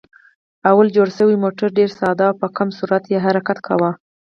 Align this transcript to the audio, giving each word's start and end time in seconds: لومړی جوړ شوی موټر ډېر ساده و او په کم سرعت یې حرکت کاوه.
لومړی 0.63 0.89
جوړ 0.97 1.07
شوی 1.17 1.35
موټر 1.43 1.67
ډېر 1.77 1.89
ساده 1.99 2.25
و 2.27 2.31
او 2.31 2.39
په 2.41 2.47
کم 2.57 2.69
سرعت 2.77 3.03
یې 3.11 3.23
حرکت 3.25 3.57
کاوه. 3.67 3.91